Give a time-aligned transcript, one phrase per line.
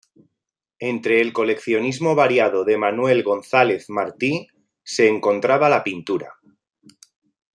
[0.79, 4.47] Entre el coleccionismo variado de Manuel González Martí
[4.83, 6.33] se encontraba la pintura.